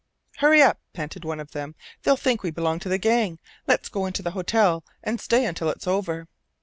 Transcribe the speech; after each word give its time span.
"Hurry 0.37 0.63
up," 0.63 0.79
panted 0.93 1.23
one 1.23 1.39
of 1.39 1.51
them. 1.51 1.75
"They'll 2.01 2.17
think 2.17 2.41
we 2.41 2.49
belong 2.49 2.79
to 2.79 2.89
the 2.89 2.97
gang. 2.97 3.37
Let's 3.67 3.87
go 3.87 4.07
into 4.07 4.23
the 4.23 4.31
hotel 4.31 4.83
and 5.03 5.21
stay 5.21 5.45
until 5.45 5.69
it's 5.69 5.85
over." 5.85 6.27